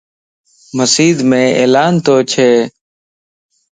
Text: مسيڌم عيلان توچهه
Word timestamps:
مسيڌم 0.77 1.31
عيلان 1.57 1.93
توچهه 2.05 2.49